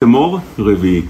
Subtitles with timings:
[0.00, 1.08] Temor Revi.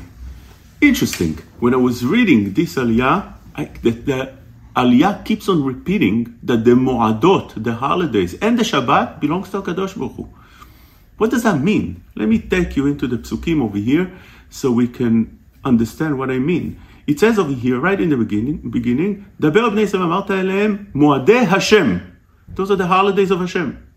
[0.80, 1.34] Interesting.
[1.60, 4.34] When I was reading this aliyah, I, the, the
[4.74, 9.94] aliyah keeps on repeating that the Moadot, the holidays, and the Shabbat belongs to Kadosh
[9.94, 10.28] Baruch Hu.
[11.18, 12.02] What does that mean?
[12.16, 14.10] Let me take you into the psukim over here
[14.48, 16.80] so we can understand what I mean.
[17.06, 19.68] It says over here, right in the beginning, beginning, Daber
[20.94, 22.18] Moadeh Hashem.
[22.48, 23.87] Those are the holidays of Hashem.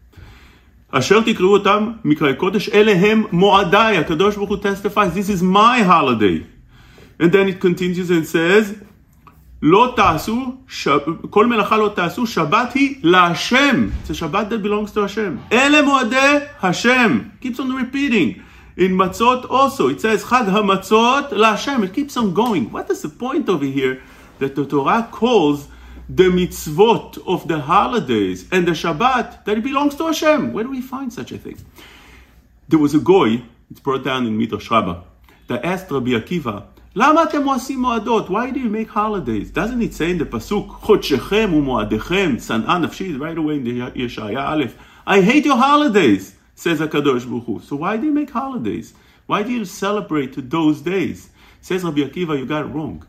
[0.91, 3.99] אשר תקראו אותם מקראי קודש, אלה הם מועדיי.
[3.99, 6.43] הקדוש ברוך הוא testifies, this is my holiday.
[7.21, 8.75] And then it continues and says,
[9.63, 10.89] לא תעשו, ש...
[11.31, 13.89] כל מלאכה לא תעשו, שבת היא להשם.
[14.05, 15.53] It's a Shabbat that belongs to Hashem.
[15.53, 17.19] אלה מועדי השם.
[17.41, 18.43] keeps on repeating.
[18.79, 21.83] In matzot also, it says, חג המצות להשם.
[21.83, 22.71] It keeps on going.
[22.71, 23.97] What is the point over here
[24.41, 25.69] that the Torah calls
[26.11, 30.53] the mitzvot of the holidays and the Shabbat that it belongs to Hashem?
[30.53, 31.59] Where do we find such a thing?
[32.69, 35.03] There was a goy, it's brought down in Midrash Rabbah,
[35.49, 36.65] that asked Rabbi Akiva,
[36.97, 38.31] למה אתם עושים מועדות?
[38.31, 39.51] Why do you make holidays?
[39.51, 44.49] Doesn't it say in the pasuk, חודשכם ומועדיכם, שנאה נפשית, right away in the Yeshaya
[44.49, 44.75] Aleph,
[45.07, 47.61] I hate your holidays, says HaKadosh Baruch Hu.
[47.61, 48.95] So why do you make holidays?
[49.27, 51.29] Why do you celebrate those days?
[51.61, 53.05] Says Rabbi Akiva, you got it wrong.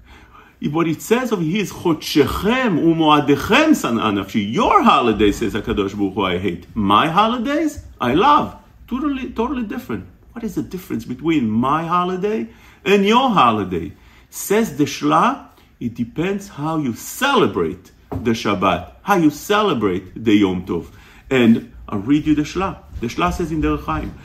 [0.71, 4.53] what it says of his Chodshechem umoadechem san'a.
[4.53, 6.67] Your holiday, says HaKadosh Baruch Hu, I hate.
[6.75, 8.57] My holidays, I love.
[8.87, 10.07] Totally, totally different.
[10.33, 12.49] What is the difference between my holiday
[12.85, 13.93] and your holiday?
[14.31, 15.47] Says the Shla,
[15.81, 20.87] it depends how you celebrate the Shabbat, how you celebrate the Yom Tov.
[21.31, 22.79] And I'll read you the Shla.
[23.01, 24.17] The Shla says in Derech Chaim,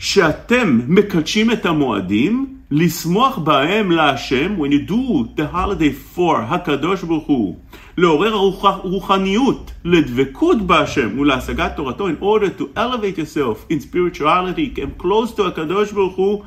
[0.00, 7.26] שאתם מקדשים את המועדים, לשמוח בהם להשם, when you do the holiday for הקדוש ברוך
[7.26, 7.56] הוא,
[7.96, 8.34] לעורר
[8.82, 15.42] רוחניות, לדבקות בהשם ולהשגת תורתו, in order to elevate yourself in spirituality, come close to
[15.42, 16.42] הקדוש ברוך הוא,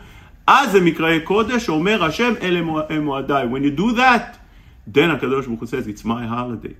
[0.47, 2.61] אז זה מקראי קודש, אומר השם, אלה
[3.01, 3.45] מועדיי.
[3.45, 4.37] When you do that,
[4.95, 6.73] then הקדוש ברוך הוא says, it's my holiday.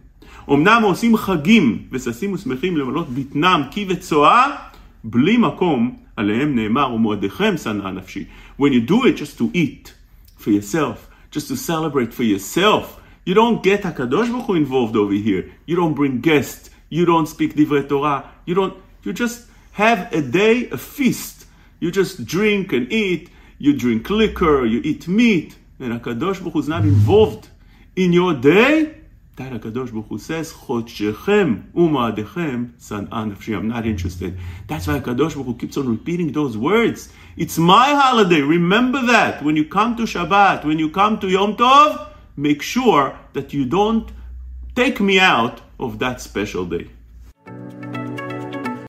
[0.50, 4.56] אמנם עושים חגים וששים ושמחים למלות בטנם כי וצואה,
[5.04, 8.25] בלי מקום עליהם נאמר, ומועדיכם שנאה נפשי.
[8.59, 9.93] When you do it just to eat
[10.39, 15.13] for yourself, just to celebrate for yourself, you don't get הקדוש ברוך הוא involved over
[15.13, 15.71] here.
[15.71, 18.75] You don't bring guests, you don't speak דברי תורה, you don't,
[19.05, 19.49] you just
[19.79, 21.45] have a day, a feast.
[21.81, 26.61] You just drink and eat, you drink liquor, you eat meat, and HaKadosh Baruch Hu
[26.61, 27.49] is not involved
[27.95, 28.95] in your day,
[29.36, 33.58] that HaKadosh Baruch Hu says, Chodshechem u'ma'adechem san'a nafshi.
[33.58, 34.38] I'm not interested.
[34.68, 37.10] That's why HaKadosh Baruch Hu keeps on repeating those words.
[37.36, 38.42] It's my holiday.
[38.42, 39.44] Remember that.
[39.44, 43.66] When you come to Shabbat, when you come to Yom Tov, make sure that you
[43.66, 44.12] don't
[44.76, 46.90] take me out of that special day.